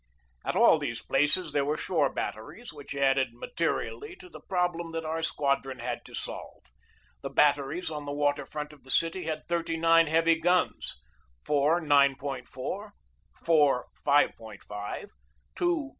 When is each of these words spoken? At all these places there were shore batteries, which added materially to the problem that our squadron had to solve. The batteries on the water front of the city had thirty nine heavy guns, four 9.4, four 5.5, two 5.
At 0.43 0.55
all 0.55 0.79
these 0.79 1.03
places 1.03 1.51
there 1.51 1.63
were 1.63 1.77
shore 1.77 2.11
batteries, 2.11 2.73
which 2.73 2.95
added 2.95 3.35
materially 3.35 4.15
to 4.15 4.29
the 4.29 4.39
problem 4.41 4.93
that 4.93 5.05
our 5.05 5.21
squadron 5.21 5.77
had 5.77 6.03
to 6.05 6.15
solve. 6.15 6.63
The 7.21 7.29
batteries 7.29 7.91
on 7.91 8.07
the 8.07 8.11
water 8.11 8.47
front 8.47 8.73
of 8.73 8.83
the 8.83 8.89
city 8.89 9.25
had 9.25 9.45
thirty 9.47 9.77
nine 9.77 10.07
heavy 10.07 10.39
guns, 10.39 10.95
four 11.45 11.79
9.4, 11.79 12.47
four 13.35 13.85
5.5, 14.03 15.09
two 15.55 15.81
5. 15.89 15.89